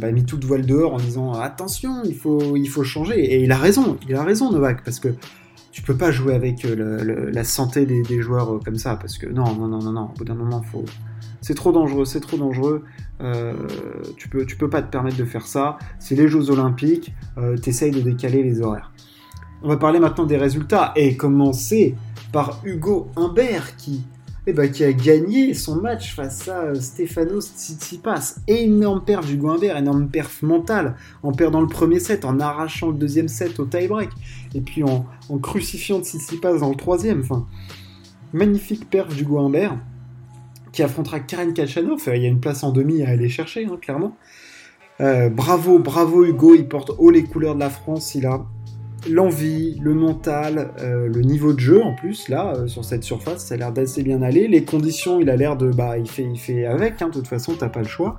bah, 0.00 0.12
mis 0.12 0.24
toute 0.24 0.44
voile 0.44 0.66
dehors 0.66 0.94
en 0.94 0.98
disant 0.98 1.32
attention, 1.32 2.02
il 2.04 2.14
faut, 2.14 2.56
il 2.56 2.68
faut 2.68 2.84
changer. 2.84 3.20
Et 3.20 3.42
il 3.42 3.52
a 3.52 3.56
raison, 3.56 3.96
il 4.08 4.14
a 4.14 4.22
raison 4.22 4.52
Novak, 4.52 4.84
parce 4.84 5.00
que 5.00 5.08
tu 5.72 5.82
peux 5.82 5.96
pas 5.96 6.10
jouer 6.10 6.34
avec 6.34 6.64
euh, 6.64 7.30
la 7.32 7.44
santé 7.44 7.86
des, 7.86 8.20
joueurs 8.20 8.54
euh, 8.54 8.60
comme 8.64 8.76
ça, 8.76 8.96
parce 8.96 9.16
que 9.18 9.26
non, 9.26 9.54
non, 9.54 9.68
non, 9.68 9.78
non, 9.78 9.92
non, 9.92 10.10
au 10.12 10.18
bout 10.18 10.24
d'un 10.24 10.34
moment, 10.34 10.62
faut... 10.62 10.84
c'est 11.40 11.54
trop 11.54 11.72
dangereux, 11.72 12.04
c'est 12.04 12.20
trop 12.20 12.36
dangereux. 12.36 12.84
Euh, 13.20 13.54
tu, 14.16 14.28
peux, 14.28 14.46
tu 14.46 14.56
peux 14.56 14.70
pas 14.70 14.82
te 14.82 14.90
permettre 14.90 15.16
de 15.16 15.24
faire 15.24 15.46
ça. 15.46 15.78
C'est 15.98 16.14
les 16.14 16.28
Jeux 16.28 16.50
Olympiques, 16.50 17.12
euh, 17.36 17.56
t'essayes 17.56 17.90
de 17.90 18.00
décaler 18.00 18.42
les 18.42 18.60
horaires. 18.60 18.92
On 19.62 19.68
va 19.68 19.76
parler 19.76 19.98
maintenant 19.98 20.24
des 20.24 20.36
résultats 20.36 20.92
et 20.94 21.16
commencer 21.16 21.96
par 22.32 22.60
Hugo 22.64 23.10
Humbert 23.16 23.76
qui 23.76 24.04
eh 24.50 24.54
ben, 24.54 24.70
qui 24.70 24.82
a 24.82 24.94
gagné 24.94 25.52
son 25.52 25.76
match 25.76 26.14
face 26.14 26.48
à 26.48 26.62
euh, 26.62 26.74
Stefanos 26.74 27.52
Tsitsipas. 27.54 28.36
Énorme 28.46 29.04
perf 29.04 29.26
du 29.26 29.36
Guimbert, 29.36 29.76
énorme 29.76 30.08
perf 30.08 30.42
mentale, 30.42 30.96
en 31.22 31.32
perdant 31.32 31.60
le 31.60 31.66
premier 31.66 32.00
set, 32.00 32.24
en 32.24 32.40
arrachant 32.40 32.88
le 32.88 32.94
deuxième 32.94 33.28
set 33.28 33.60
au 33.60 33.66
tie-break, 33.66 34.08
et 34.54 34.62
puis 34.62 34.82
en, 34.84 35.04
crucifiant 35.42 36.00
Tsitsipas 36.02 36.60
dans 36.60 36.70
le 36.70 36.76
troisième. 36.76 37.22
Magnifique 38.32 38.88
perf 38.88 39.14
du 39.14 39.26
Guimbert, 39.26 39.76
qui 40.72 40.82
affrontera 40.82 41.20
Karen 41.20 41.52
Kachanov. 41.52 42.02
Il 42.14 42.22
y 42.22 42.26
a 42.26 42.28
une 42.28 42.40
place 42.40 42.62
en 42.62 42.72
demi 42.72 43.02
à 43.02 43.10
aller 43.10 43.28
chercher, 43.28 43.66
hein, 43.66 43.78
clairement. 43.80 44.16
Euh, 45.00 45.30
bravo, 45.30 45.78
bravo 45.78 46.24
Hugo, 46.24 46.54
il 46.54 46.66
porte 46.66 46.90
haut 46.98 47.10
les 47.10 47.24
couleurs 47.24 47.54
de 47.54 47.60
la 47.60 47.70
France, 47.70 48.14
il 48.14 48.26
a 48.26 48.44
l'envie, 49.08 49.78
le 49.80 49.94
mental, 49.94 50.72
euh, 50.80 51.08
le 51.08 51.20
niveau 51.20 51.52
de 51.52 51.60
jeu 51.60 51.82
en 51.82 51.94
plus 51.94 52.28
là 52.28 52.54
euh, 52.54 52.66
sur 52.66 52.84
cette 52.84 53.04
surface, 53.04 53.44
ça 53.46 53.54
a 53.54 53.58
l'air 53.58 53.72
d'assez 53.72 54.02
bien 54.02 54.22
aller. 54.22 54.48
Les 54.48 54.64
conditions, 54.64 55.20
il 55.20 55.30
a 55.30 55.36
l'air 55.36 55.56
de 55.56 55.70
bah 55.70 55.98
il 55.98 56.08
fait 56.08 56.24
il 56.24 56.38
fait 56.38 56.66
avec, 56.66 57.00
hein, 57.00 57.08
de 57.08 57.12
toute 57.12 57.26
façon 57.26 57.54
t'as 57.58 57.68
pas 57.68 57.80
le 57.80 57.88
choix. 57.88 58.18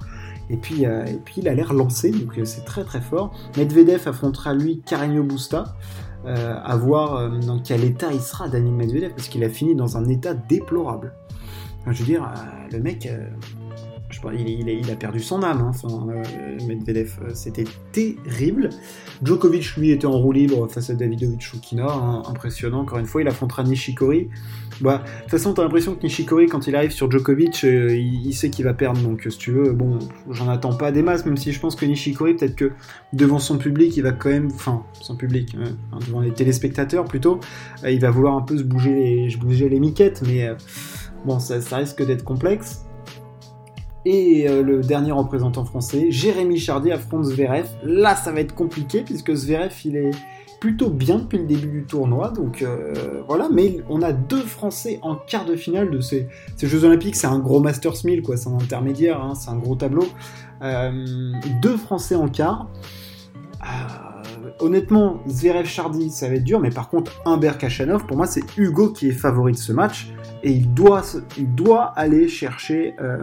Et 0.49 0.57
puis 0.57 0.85
euh, 0.85 1.05
et 1.05 1.19
puis 1.23 1.35
il 1.37 1.47
a 1.47 1.53
l'air 1.53 1.73
lancé, 1.73 2.11
donc 2.11 2.39
c'est 2.45 2.65
très 2.65 2.83
très 2.83 3.01
fort. 3.01 3.33
Medvedev 3.57 4.07
affrontera 4.07 4.53
lui 4.53 4.81
Carreño 4.85 5.23
Busta. 5.23 5.75
à 6.25 6.75
voir 6.75 7.29
dans 7.39 7.59
quel 7.59 7.83
état 7.83 8.09
il 8.11 8.19
sera 8.19 8.49
Daniel 8.49 8.73
Medvedev 8.73 9.11
parce 9.11 9.29
qu'il 9.29 9.43
a 9.43 9.49
fini 9.49 9.75
dans 9.75 9.97
un 9.97 10.07
état 10.09 10.33
déplorable. 10.33 11.13
Je 11.91 11.99
veux 11.99 12.05
dire, 12.05 12.31
le 12.71 12.79
mec, 12.79 13.07
je, 14.09 14.19
il, 14.35 14.91
a 14.91 14.95
perdu 14.95 15.19
son 15.19 15.43
âme. 15.43 15.61
Hein. 15.61 15.69
Enfin, 15.69 16.05
Medvedev, 16.67 17.19
c'était 17.33 17.65
terrible. 17.91 18.69
Djokovic, 19.23 19.75
lui, 19.75 19.91
était 19.91 20.07
en 20.07 20.17
roue 20.17 20.31
libre 20.31 20.67
face 20.67 20.89
à 20.89 20.95
Davidovic 20.95 21.41
Shukina. 21.41 21.87
Hein. 21.87 22.23
impressionnant, 22.27 22.81
encore 22.81 22.97
une 22.97 23.05
fois. 23.05 23.21
Il 23.21 23.27
affrontera 23.27 23.63
Nishikori. 23.63 24.29
Bah, 24.81 25.03
de 25.03 25.21
toute 25.21 25.31
façon, 25.31 25.53
t'as 25.53 25.63
l'impression 25.63 25.93
que 25.93 26.01
Nishikori, 26.03 26.47
quand 26.47 26.65
il 26.67 26.75
arrive 26.75 26.91
sur 26.91 27.11
Djokovic, 27.11 27.63
il, 27.63 28.33
sait 28.33 28.49
qu'il 28.49 28.65
va 28.65 28.73
perdre. 28.73 28.99
Donc, 29.01 29.27
si 29.29 29.37
tu 29.37 29.51
veux, 29.51 29.73
bon, 29.73 29.99
j'en 30.31 30.49
attends 30.49 30.75
pas 30.75 30.91
des 30.91 31.03
masses, 31.03 31.25
même 31.25 31.37
si 31.37 31.51
je 31.51 31.59
pense 31.59 31.75
que 31.75 31.85
Nishikori, 31.85 32.35
peut-être 32.35 32.55
que 32.55 32.71
devant 33.13 33.39
son 33.39 33.57
public, 33.57 33.95
il 33.95 34.03
va 34.03 34.11
quand 34.11 34.29
même. 34.29 34.47
Enfin, 34.53 34.83
son 35.01 35.15
public, 35.15 35.55
devant 36.07 36.21
les 36.21 36.31
téléspectateurs 36.31 37.05
plutôt, 37.05 37.39
il 37.87 37.99
va 37.99 38.09
vouloir 38.09 38.35
un 38.35 38.41
peu 38.41 38.57
se 38.57 38.63
bouger 38.63 38.93
les, 38.93 39.35
bouger 39.37 39.69
les 39.69 39.79
miquettes, 39.79 40.23
mais 40.25 40.49
bon, 41.25 41.39
ça, 41.39 41.77
risque 41.77 42.05
d'être 42.05 42.23
complexe. 42.23 42.85
Et 44.05 44.47
euh, 44.47 44.63
le 44.63 44.81
dernier 44.81 45.11
représentant 45.11 45.65
français, 45.65 46.07
Jérémy 46.09 46.57
Chardy 46.57 46.91
affronte 46.91 47.25
Zverev. 47.25 47.67
Là, 47.83 48.15
ça 48.15 48.31
va 48.31 48.39
être 48.39 48.55
compliqué 48.55 49.01
puisque 49.01 49.33
Zverev, 49.33 49.73
il 49.83 49.97
est 49.97 50.11
plutôt 50.59 50.89
bien 50.89 51.19
depuis 51.19 51.37
le 51.37 51.45
début 51.45 51.67
du 51.67 51.83
tournoi. 51.83 52.29
Donc 52.29 52.61
euh, 52.61 53.21
voilà, 53.27 53.49
mais 53.51 53.77
on 53.89 54.01
a 54.01 54.11
deux 54.11 54.41
Français 54.41 54.99
en 55.01 55.15
quart 55.15 55.45
de 55.45 55.55
finale 55.55 55.89
de 55.89 56.01
ces, 56.01 56.27
Jeux 56.61 56.83
Olympiques. 56.83 57.15
C'est 57.15 57.27
un 57.27 57.39
gros 57.39 57.59
Masters 57.59 58.03
1000, 58.03 58.21
quoi. 58.21 58.37
C'est 58.37 58.49
un 58.49 58.57
intermédiaire, 58.57 59.21
hein, 59.21 59.35
c'est 59.35 59.49
un 59.49 59.57
gros 59.57 59.75
tableau. 59.75 60.05
Euh, 60.61 61.33
deux 61.61 61.77
Français 61.77 62.15
en 62.15 62.27
quart. 62.27 62.67
Honnêtement, 64.59 65.21
Zverev 65.27 65.65
Chardy, 65.65 66.09
ça 66.09 66.27
va 66.27 66.35
être 66.35 66.43
dur, 66.43 66.59
mais 66.59 66.69
par 66.69 66.89
contre, 66.89 67.21
Humbert 67.25 67.57
Kachanov, 67.57 68.05
pour 68.05 68.17
moi, 68.17 68.27
c'est 68.27 68.43
Hugo 68.57 68.89
qui 68.89 69.09
est 69.09 69.13
favori 69.13 69.53
de 69.53 69.57
ce 69.57 69.71
match 69.71 70.13
et 70.43 70.51
il 70.51 70.73
doit, 70.73 71.03
aller 71.95 72.27
chercher 72.27 72.95
euh, 73.01 73.17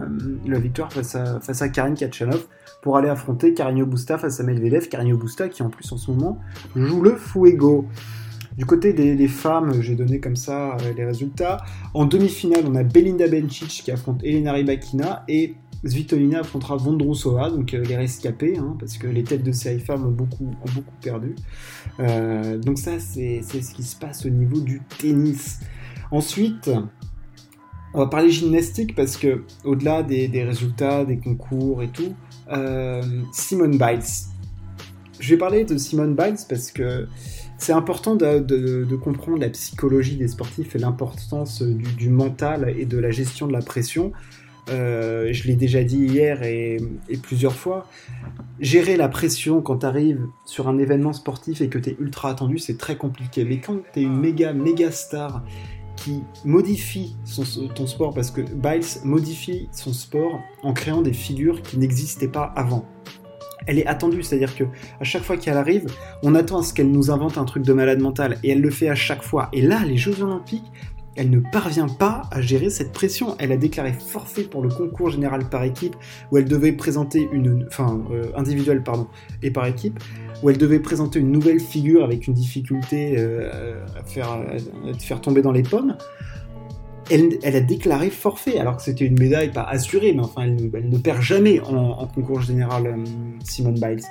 la 0.45 0.59
victoire 0.59 0.91
face 0.91 1.15
à, 1.15 1.39
face 1.39 1.61
à 1.61 1.69
Karin 1.69 1.95
Kachanov 1.95 2.45
pour 2.81 2.97
aller 2.97 3.09
affronter 3.09 3.53
Carino 3.53 3.85
Busta 3.85 4.17
face 4.17 4.39
à 4.39 4.43
Medvedev. 4.43 4.87
Carino 4.87 5.17
Busta 5.17 5.49
qui 5.49 5.63
en 5.63 5.69
plus 5.69 5.91
en 5.91 5.97
ce 5.97 6.11
moment 6.11 6.39
joue 6.75 7.01
le 7.01 7.15
Fuego. 7.15 7.85
Du 8.57 8.65
côté 8.65 8.91
des, 8.91 9.27
femmes, 9.27 9.81
j'ai 9.81 9.95
donné 9.95 10.19
comme 10.19 10.35
ça 10.35 10.77
euh, 10.77 10.93
les 10.95 11.05
résultats. 11.05 11.57
En 11.93 12.05
demi-finale, 12.05 12.63
on 12.67 12.73
a 12.73 12.83
Belinda 12.83 13.27
Bencic 13.27 13.67
qui 13.67 13.91
affronte 13.91 14.23
Elena 14.23 14.53
Rybakina 14.53 15.23
et 15.27 15.55
Svitolina 15.85 16.39
affrontera 16.39 16.75
Vondrousova, 16.77 17.49
donc 17.49 17.73
euh, 17.73 17.83
les 17.83 17.95
rescapés, 17.95 18.57
hein, 18.57 18.75
parce 18.79 18.97
que 18.97 19.07
les 19.07 19.23
têtes 19.23 19.43
de 19.43 19.51
série 19.51 19.79
femmes 19.79 20.05
ont 20.05 20.11
beaucoup, 20.11 20.45
ont 20.45 20.71
beaucoup 20.73 20.95
perdu. 21.01 21.35
donc 22.59 22.77
ça, 22.77 22.99
c'est 22.99 23.41
ce 23.41 23.73
qui 23.73 23.83
se 23.83 23.95
passe 23.95 24.25
au 24.25 24.29
niveau 24.29 24.59
du 24.59 24.81
tennis. 24.97 25.59
Ensuite, 26.11 26.69
on 27.93 27.99
va 27.99 28.07
parler 28.07 28.29
gymnastique 28.29 28.95
parce 28.95 29.17
que, 29.17 29.43
au-delà 29.63 30.03
des, 30.03 30.43
résultats, 30.43 31.05
des 31.05 31.17
concours 31.17 31.81
et 31.81 31.87
tout, 31.87 32.13
euh, 32.51 33.01
Simone 33.31 33.77
Biles. 33.77 34.01
Je 35.19 35.29
vais 35.29 35.37
parler 35.37 35.65
de 35.65 35.77
Simone 35.77 36.15
Biles 36.15 36.37
parce 36.47 36.71
que 36.71 37.07
c'est 37.57 37.73
important 37.73 38.15
de, 38.15 38.95
comprendre 39.01 39.39
la 39.39 39.49
psychologie 39.49 40.15
des 40.15 40.27
sportifs 40.27 40.75
et 40.75 40.79
l'importance 40.79 41.63
du, 41.63 42.09
mental 42.09 42.73
et 42.77 42.85
de 42.85 42.97
la 42.99 43.09
gestion 43.09 43.47
de 43.47 43.53
la 43.53 43.61
pression. 43.61 44.11
Euh, 44.69 45.29
je 45.31 45.47
l'ai 45.47 45.55
déjà 45.55 45.83
dit 45.83 45.97
hier 45.97 46.43
et, 46.43 46.79
plusieurs 47.21 47.55
fois. 47.55 47.87
Gérer 48.59 48.97
la 48.97 49.07
pression 49.07 49.61
quand 49.61 49.79
tu 49.79 49.85
arrives 49.85 50.25
sur 50.45 50.67
un 50.67 50.77
événement 50.77 51.13
sportif 51.13 51.61
et 51.61 51.69
que 51.69 51.77
tu 51.77 51.91
es 51.91 51.97
ultra 51.99 52.29
attendu, 52.29 52.57
c'est 52.57 52.77
très 52.77 52.97
compliqué. 52.97 53.45
Mais 53.45 53.59
quand 53.59 53.77
tu 53.93 53.99
es 53.99 54.03
une 54.03 54.17
méga, 54.17 54.53
méga 54.53 54.91
star 54.91 55.43
qui 55.95 56.21
modifie 56.45 57.15
ton 57.75 57.87
sport 57.87 58.13
parce 58.13 58.29
que 58.29 58.41
Biles 58.41 59.01
modifie 59.03 59.67
son 59.71 59.93
sport 59.93 60.39
en 60.63 60.73
créant 60.73 61.01
des 61.01 61.13
figures 61.13 61.61
qui 61.61 61.77
n'existaient 61.77 62.27
pas 62.27 62.53
avant. 62.55 62.85
Elle 63.65 63.79
est 63.79 63.87
attendue, 63.87 64.23
c'est-à-dire 64.23 64.55
que 64.55 64.63
à 64.99 65.03
chaque 65.03 65.23
fois 65.23 65.35
qu'elle 65.35 65.57
arrive, 65.57 65.87
on 66.23 66.35
attend 66.35 66.59
à 66.59 66.63
ce 66.63 66.73
qu'elle 66.73 66.89
nous 66.89 67.11
invente 67.11 67.37
un 67.37 67.43
truc 67.43 67.63
de 67.63 67.73
malade 67.73 67.99
mental 67.99 68.37
et 68.43 68.51
elle 68.51 68.61
le 68.61 68.69
fait 68.69 68.89
à 68.89 68.95
chaque 68.95 69.23
fois. 69.23 69.49
Et 69.51 69.61
là, 69.61 69.83
les 69.83 69.97
Jeux 69.97 70.21
Olympiques, 70.21 70.71
elle 71.17 71.29
ne 71.29 71.39
parvient 71.39 71.87
pas 71.87 72.23
à 72.31 72.41
gérer 72.41 72.69
cette 72.69 72.91
pression. 72.91 73.35
Elle 73.39 73.51
a 73.51 73.57
déclaré 73.57 73.93
forfait 73.93 74.43
pour 74.43 74.61
le 74.61 74.69
concours 74.69 75.09
général 75.09 75.49
par 75.49 75.63
équipe 75.63 75.95
où 76.31 76.37
elle 76.37 76.45
devait 76.45 76.71
présenter 76.71 77.27
une, 77.31 77.65
enfin 77.67 78.01
euh, 78.11 78.31
individuelle 78.35 78.83
pardon 78.83 79.07
et 79.41 79.51
par 79.51 79.65
équipe 79.65 79.99
où 80.43 80.49
elle 80.49 80.57
devait 80.57 80.79
présenter 80.79 81.19
une 81.19 81.31
nouvelle 81.31 81.59
figure 81.59 82.03
avec 82.03 82.27
une 82.27 82.33
difficulté 82.33 83.15
euh, 83.17 83.83
à, 83.97 84.03
faire, 84.03 85.21
tomber 85.21 85.41
dans 85.41 85.51
les 85.51 85.63
pommes. 85.63 85.97
Elle, 87.09 87.39
a 87.43 87.61
déclaré 87.61 88.09
forfait, 88.09 88.59
alors 88.59 88.77
que 88.77 88.83
c'était 88.83 89.05
une 89.05 89.17
médaille 89.17 89.51
pas 89.51 89.63
assurée, 89.63 90.11
mais 90.11 90.21
enfin, 90.21 90.43
elle, 90.43 90.89
ne 90.89 90.97
perd 90.97 91.21
jamais 91.21 91.61
en, 91.61 92.05
concours 92.07 92.41
général, 92.41 92.85
euh, 92.85 93.03
Simone 93.43 93.79
Biles. 93.79 94.03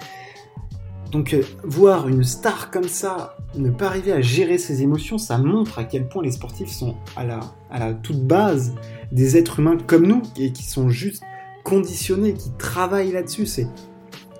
Donc, 1.10 1.34
euh, 1.34 1.42
voir 1.62 2.08
une 2.08 2.24
star 2.24 2.70
comme 2.70 2.88
ça 2.88 3.36
ne 3.54 3.70
pas 3.70 3.86
arriver 3.86 4.12
à 4.12 4.20
gérer 4.20 4.58
ses 4.58 4.82
émotions, 4.82 5.18
ça 5.18 5.38
montre 5.38 5.78
à 5.78 5.84
quel 5.84 6.08
point 6.08 6.22
les 6.22 6.32
sportifs 6.32 6.70
sont 6.70 6.96
à 7.16 7.24
la, 7.24 7.40
la 7.70 7.94
toute 7.94 8.22
base 8.22 8.74
des 9.12 9.36
êtres 9.36 9.60
humains 9.60 9.78
comme 9.86 10.06
nous, 10.06 10.22
et 10.36 10.52
qui 10.52 10.64
sont 10.64 10.90
juste 10.90 11.22
conditionnés, 11.64 12.34
qui 12.34 12.50
travaillent 12.58 13.12
là-dessus. 13.12 13.46
C'est, 13.46 13.68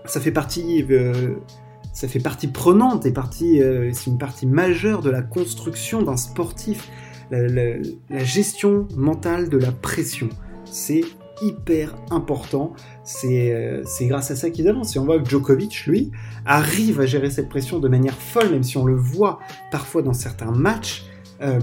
ça 0.04 0.20
fait 0.20 0.32
partie 0.32 0.84
ça 1.96 2.08
fait 2.08 2.20
partie 2.20 2.48
prenante 2.48 3.06
et 3.06 3.10
partie, 3.10 3.62
euh, 3.62 3.90
c'est 3.94 4.10
une 4.10 4.18
partie 4.18 4.46
majeure 4.46 5.00
de 5.00 5.08
la 5.08 5.22
construction 5.22 6.02
d'un 6.02 6.18
sportif, 6.18 6.90
la, 7.30 7.78
gestion 8.22 8.86
mentale 8.94 9.48
de 9.48 9.56
la 9.56 9.72
pression. 9.72 10.28
C'est 10.66 11.00
hyper 11.42 11.94
important. 12.10 12.72
Euh, 13.24 13.82
c'est 13.84 14.06
grâce 14.06 14.30
à 14.30 14.36
ça 14.36 14.50
qu'il 14.50 14.68
avance. 14.68 14.96
Et 14.96 14.98
on 14.98 15.04
voit 15.04 15.18
que 15.18 15.28
Djokovic, 15.28 15.86
lui, 15.86 16.10
arrive 16.44 17.00
à 17.00 17.06
gérer 17.06 17.30
cette 17.30 17.48
pression 17.48 17.78
de 17.78 17.88
manière 17.88 18.14
folle, 18.14 18.50
même 18.50 18.62
si 18.62 18.76
on 18.76 18.84
le 18.84 18.96
voit 18.96 19.38
parfois 19.70 20.02
dans 20.02 20.14
certains 20.14 20.52
matchs. 20.52 21.04
Euh, 21.42 21.58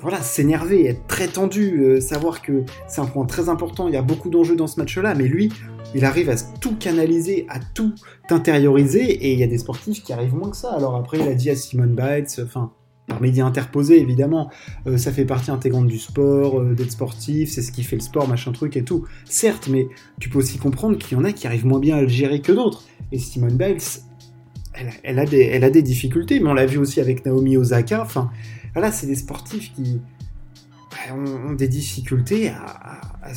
voilà, 0.00 0.22
s'énerver, 0.22 0.86
être 0.86 1.06
très 1.06 1.28
tendu, 1.28 2.00
savoir 2.00 2.40
que 2.40 2.64
c'est 2.88 3.02
un 3.02 3.06
point 3.06 3.26
très 3.26 3.50
important, 3.50 3.86
il 3.86 3.92
y 3.92 3.98
a 3.98 4.02
beaucoup 4.02 4.30
d'enjeux 4.30 4.56
dans 4.56 4.66
ce 4.66 4.80
match-là, 4.80 5.14
mais 5.14 5.28
lui, 5.28 5.52
il 5.94 6.06
arrive 6.06 6.30
à 6.30 6.36
tout 6.60 6.74
canaliser, 6.76 7.46
à 7.50 7.58
tout 7.74 7.92
intérioriser, 8.30 9.02
et 9.02 9.34
il 9.34 9.38
y 9.38 9.42
a 9.42 9.46
des 9.46 9.58
sportifs 9.58 10.02
qui 10.02 10.14
arrivent 10.14 10.34
moins 10.34 10.50
que 10.50 10.56
ça. 10.56 10.72
Alors 10.72 10.96
après, 10.96 11.18
il 11.18 11.28
a 11.28 11.34
dit 11.34 11.50
à 11.50 11.56
Simone 11.56 11.94
Biles, 11.94 12.24
enfin, 12.42 12.72
par 13.10 13.20
médias 13.20 13.44
interposés 13.44 14.00
évidemment, 14.00 14.50
euh, 14.86 14.96
ça 14.96 15.10
fait 15.10 15.24
partie 15.24 15.50
intégrante 15.50 15.88
du 15.88 15.98
sport, 15.98 16.60
euh, 16.60 16.74
d'être 16.74 16.92
sportif, 16.92 17.50
c'est 17.50 17.60
ce 17.60 17.72
qui 17.72 17.82
fait 17.82 17.96
le 17.96 18.02
sport, 18.02 18.28
machin 18.28 18.52
truc 18.52 18.76
et 18.76 18.84
tout. 18.84 19.04
Certes, 19.24 19.68
mais 19.68 19.88
tu 20.20 20.28
peux 20.28 20.38
aussi 20.38 20.58
comprendre 20.58 20.96
qu'il 20.96 21.18
y 21.18 21.20
en 21.20 21.24
a 21.24 21.32
qui 21.32 21.48
arrivent 21.48 21.66
moins 21.66 21.80
bien 21.80 21.96
à 21.96 22.02
le 22.02 22.08
gérer 22.08 22.40
que 22.40 22.52
d'autres. 22.52 22.84
Et 23.10 23.18
Simone 23.18 23.56
Biles, 23.56 23.78
elle, 25.02 25.18
a 25.18 25.70
des, 25.70 25.82
difficultés, 25.82 26.38
mais 26.38 26.48
on 26.48 26.54
l'a 26.54 26.66
vu 26.66 26.78
aussi 26.78 27.00
avec 27.00 27.26
Naomi 27.26 27.56
Osaka. 27.56 28.00
Enfin, 28.00 28.30
voilà, 28.74 28.92
c'est 28.92 29.08
des 29.08 29.16
sportifs 29.16 29.72
qui, 29.74 30.00
ont, 31.12 31.52
des 31.52 31.66
difficultés 31.68 32.50
à, 32.50 33.32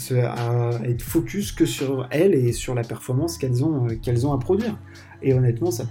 être 0.85 1.01
focus 1.01 1.51
que 1.51 1.65
sur 1.65 2.07
elles 2.11 2.35
et 2.35 2.51
sur 2.51 2.75
la 2.75 2.83
performance 2.83 3.39
qu'elles 3.39 3.65
ont, 3.65 3.87
euh, 3.87 4.33
à 4.33 4.37
produire. 4.37 4.77
Et 5.23 5.33
honnêtement, 5.33 5.71
se, 5.71 5.81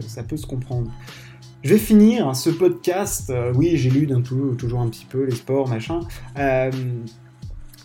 ça 0.00 0.22
peut 0.22 0.36
se 0.36 0.46
comprendre. 0.46 0.90
Je 1.62 1.70
vais 1.70 1.78
finir 1.78 2.36
ce 2.36 2.50
podcast, 2.50 3.30
euh, 3.30 3.52
oui 3.54 3.76
j'ai 3.76 3.90
lu 3.90 4.06
d'un 4.06 4.20
toujours 4.20 4.80
un 4.80 4.88
petit 4.88 5.04
peu 5.04 5.24
les 5.24 5.34
sports, 5.34 5.68
machin, 5.68 6.00
euh, 6.38 6.70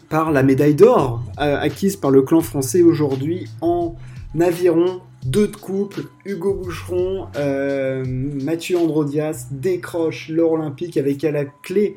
par 0.09 0.31
la 0.31 0.43
médaille 0.43 0.75
d'or 0.75 1.23
acquise 1.37 1.95
par 1.95 2.11
le 2.11 2.21
clan 2.21 2.41
français 2.41 2.83
aujourd'hui 2.83 3.47
en 3.61 3.95
aviron, 4.39 5.01
deux 5.25 5.47
de 5.47 5.55
couple, 5.55 6.03
Hugo 6.23 6.53
Boucheron, 6.53 7.27
Mathieu 8.05 8.77
Androdias 8.77 9.47
décroche 9.49 10.29
l'or 10.29 10.51
olympique 10.51 10.97
avec 10.97 11.23
à 11.23 11.31
la 11.31 11.45
clé 11.45 11.95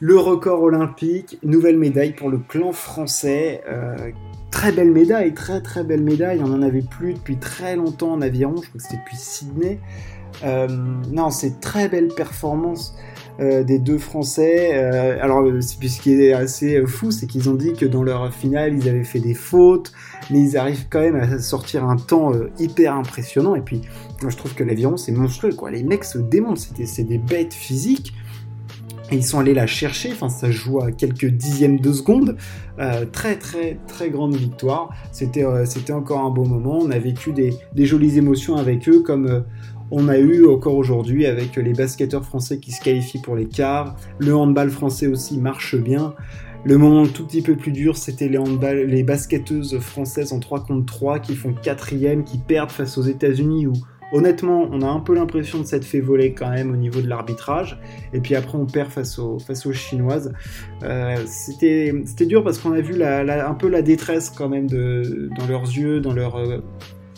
le 0.00 0.18
record 0.18 0.62
olympique, 0.62 1.38
nouvelle 1.42 1.78
médaille 1.78 2.12
pour 2.12 2.28
le 2.28 2.38
clan 2.38 2.72
français. 2.72 3.62
Euh, 3.68 4.10
très 4.50 4.72
belle 4.72 4.90
médaille, 4.90 5.32
très 5.32 5.62
très 5.62 5.84
belle 5.84 6.02
médaille. 6.02 6.40
On 6.42 6.52
en 6.52 6.62
avait 6.62 6.82
plus 6.82 7.14
depuis 7.14 7.36
très 7.36 7.76
longtemps 7.76 8.12
en 8.12 8.20
aviron, 8.20 8.56
je 8.56 8.68
crois 8.68 8.78
que 8.78 8.82
c'était 8.82 8.98
depuis 8.98 9.16
Sydney. 9.16 9.78
Euh, 10.44 10.68
non, 11.10 11.30
c'est 11.30 11.60
très 11.60 11.88
belle 11.88 12.08
performance 12.08 12.94
euh, 13.38 13.64
des 13.64 13.78
deux 13.78 13.98
Français. 13.98 14.74
alors, 15.20 15.44
ce 15.60 15.76
qui 15.76 16.12
est 16.12 16.32
assez 16.32 16.84
fou, 16.86 17.10
c'est 17.10 17.26
qu'ils 17.26 17.48
ont 17.48 17.54
dit 17.54 17.72
que 17.72 17.86
dans 17.86 18.02
leur 18.02 18.32
finale, 18.32 18.74
ils 18.76 18.88
avaient 18.88 19.04
fait 19.04 19.20
des 19.20 19.34
fautes, 19.34 19.92
mais 20.30 20.40
ils 20.40 20.56
arrivent 20.56 20.86
quand 20.88 21.00
même 21.00 21.16
à 21.16 21.38
sortir 21.38 21.84
un 21.84 21.96
temps 21.96 22.32
hyper 22.58 22.94
impressionnant. 22.94 23.54
Et 23.54 23.60
puis, 23.60 23.82
moi, 24.22 24.30
je 24.30 24.36
trouve 24.36 24.54
que 24.54 24.64
l'aviron, 24.64 24.96
c'est 24.96 25.12
monstrueux, 25.12 25.52
quoi. 25.54 25.70
Les 25.70 25.82
mecs 25.82 26.04
se 26.04 26.18
démontent, 26.18 26.58
c'est 26.58 27.04
des 27.04 27.18
bêtes 27.18 27.54
physiques. 27.54 28.14
Et 29.12 29.16
ils 29.16 29.24
sont 29.24 29.38
allés 29.38 29.54
la 29.54 29.68
chercher, 29.68 30.10
enfin 30.12 30.28
ça 30.28 30.50
joue 30.50 30.80
à 30.80 30.90
quelques 30.90 31.26
dixièmes 31.26 31.78
de 31.78 31.92
seconde. 31.92 32.36
Euh, 32.80 33.06
très 33.06 33.36
très 33.36 33.78
très 33.86 34.10
grande 34.10 34.34
victoire. 34.34 34.90
C'était 35.12 35.44
euh, 35.44 35.64
encore 35.90 36.24
un 36.24 36.30
beau 36.30 36.44
moment. 36.44 36.78
On 36.80 36.90
a 36.90 36.98
vécu 36.98 37.32
des, 37.32 37.54
jolies 37.76 38.18
émotions 38.18 38.56
avec 38.56 38.88
eux 38.88 39.00
comme 39.00 39.26
euh, 39.26 39.40
on 39.90 40.08
a 40.08 40.18
eu 40.18 40.46
encore 40.46 40.76
aujourd'hui 40.76 41.26
avec 41.26 41.56
les 41.56 41.72
basketteurs 41.72 42.24
français 42.24 42.58
qui 42.58 42.72
se 42.72 42.80
qualifient 42.80 43.20
pour 43.20 43.36
les 43.36 43.46
quarts. 43.46 43.96
Le 44.18 44.34
handball 44.34 44.70
français 44.70 45.06
aussi 45.06 45.38
marche 45.38 45.76
bien. 45.76 46.14
Le 46.64 46.78
moment 46.78 47.06
tout 47.06 47.24
petit 47.24 47.42
peu 47.42 47.54
plus 47.54 47.70
dur, 47.70 47.96
c'était 47.96 48.28
les, 48.28 48.86
les 48.86 49.02
basketteuses 49.04 49.78
françaises 49.78 50.32
en 50.32 50.40
3 50.40 50.64
contre 50.64 50.86
3 50.86 51.18
qui 51.20 51.36
font 51.36 51.54
quatrième, 51.54 52.24
qui 52.24 52.38
perdent 52.38 52.72
face 52.72 52.98
aux 52.98 53.02
États-Unis 53.02 53.68
où 53.68 53.72
honnêtement 54.12 54.68
on 54.70 54.82
a 54.82 54.86
un 54.86 55.00
peu 55.00 55.14
l'impression 55.14 55.60
de 55.60 55.64
s'être 55.64 55.84
fait 55.84 56.00
voler 56.00 56.32
quand 56.32 56.50
même 56.50 56.72
au 56.72 56.76
niveau 56.76 57.00
de 57.00 57.08
l'arbitrage. 57.08 57.78
Et 58.12 58.20
puis 58.20 58.34
après 58.34 58.58
on 58.58 58.66
perd 58.66 58.90
face 58.90 59.18
aux, 59.18 59.38
face 59.38 59.66
aux 59.66 59.72
Chinoises. 59.72 60.32
Euh, 60.82 61.16
c'était 61.26 61.92
dur 62.26 62.42
parce 62.42 62.58
qu'on 62.58 62.72
a 62.72 62.80
vu 62.80 63.00
un 63.02 63.54
peu 63.54 63.68
la 63.68 63.82
détresse 63.82 64.30
quand 64.30 64.48
même 64.48 64.66
dans 64.68 65.46
leurs 65.48 65.64
yeux, 65.64 66.00
dans 66.00 66.12
leur... 66.12 66.36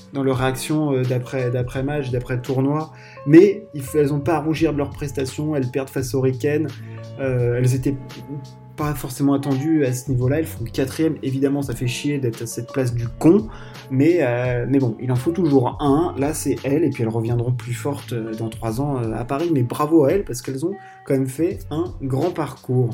Euh, 0.09 0.15
dans 0.15 0.23
leur 0.23 0.39
réaction 0.39 0.93
euh, 0.93 1.03
d'après 1.03 1.51
d'après 1.51 1.83
match, 1.83 2.11
d'après 2.11 2.41
tournoi, 2.41 2.93
mais 3.27 3.67
elles 3.95 4.09
n'ont 4.09 4.21
pas 4.21 4.37
à 4.37 4.41
rougir 4.41 4.73
de 4.73 4.79
leurs 4.79 4.91
prestations, 4.91 5.55
elles 5.55 5.71
perdent 5.71 5.91
face 5.91 6.15
aux 6.15 6.21
Ricaines, 6.21 6.69
elles 7.19 7.75
étaient 7.75 7.97
pas 8.79 8.95
forcément 8.95 9.35
attendu 9.35 9.85
à 9.85 9.93
ce 9.93 10.09
niveau-là. 10.11 10.39
Elles 10.39 10.47
font 10.47 10.65
quatrième. 10.65 11.17
Évidemment, 11.23 11.61
ça 11.61 11.75
fait 11.75 11.89
chier 11.89 12.19
d'être 12.19 12.43
à 12.43 12.47
cette 12.47 12.73
place 12.73 12.95
du 12.95 13.09
con. 13.09 13.49
Mais, 13.91 14.19
euh, 14.21 14.67
mais 14.69 14.79
bon, 14.79 14.97
il 15.01 15.11
en 15.11 15.17
faut 15.17 15.33
toujours 15.33 15.77
un. 15.83 16.15
Là, 16.17 16.33
c'est 16.33 16.57
elles. 16.65 16.85
Et 16.85 16.91
puis 16.91 17.03
elles 17.03 17.09
reviendront 17.09 17.53
plus 17.53 17.75
fortes 17.75 18.13
euh, 18.13 18.33
dans 18.35 18.49
trois 18.49 18.81
ans 18.81 19.03
euh, 19.03 19.13
à 19.15 19.25
Paris. 19.25 19.51
Mais 19.53 19.65
bravo 19.65 20.05
à 20.05 20.13
elles 20.13 20.25
parce 20.25 20.41
qu'elles 20.41 20.65
ont 20.65 20.75
quand 21.05 21.15
même 21.15 21.27
fait 21.27 21.59
un 21.71 21.93
grand 22.01 22.31
parcours. 22.31 22.91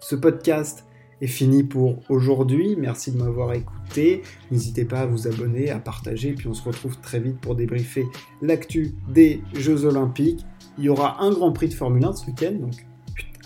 Ce 0.00 0.16
podcast 0.16 0.84
est 1.22 1.28
fini 1.28 1.62
pour 1.62 2.02
aujourd'hui. 2.10 2.76
Merci 2.76 3.12
de 3.12 3.18
m'avoir 3.18 3.54
écouté. 3.54 4.22
N'hésitez 4.50 4.84
pas 4.84 5.00
à 5.00 5.06
vous 5.06 5.28
abonner, 5.28 5.70
à 5.70 5.78
partager. 5.78 6.32
Puis 6.32 6.48
on 6.48 6.54
se 6.54 6.64
retrouve 6.64 6.98
très 7.00 7.20
vite 7.20 7.40
pour 7.40 7.54
débriefer 7.54 8.04
l'actu 8.42 8.94
des 9.08 9.40
Jeux 9.54 9.84
Olympiques. 9.84 10.44
Il 10.78 10.84
y 10.84 10.88
aura 10.88 11.22
un 11.22 11.30
Grand 11.30 11.52
Prix 11.52 11.68
de 11.68 11.74
Formule 11.74 12.04
1 12.04 12.12
ce 12.16 12.26
week-end. 12.26 12.52
Donc 12.60 12.74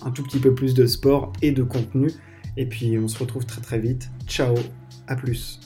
un 0.02 0.11
tout 0.11 0.23
petit 0.23 0.38
peu 0.38 0.54
plus 0.54 0.75
de 0.75 0.87
sport 0.87 1.33
et 1.42 1.52
de 1.52 1.62
contenu. 1.62 2.11
Et 2.56 2.66
puis 2.66 2.99
on 2.99 3.09
se 3.09 3.18
retrouve 3.18 3.45
très 3.45 3.61
très 3.61 3.78
vite. 3.78 4.11
Ciao, 4.26 4.54
à 5.06 5.14
plus. 5.14 5.65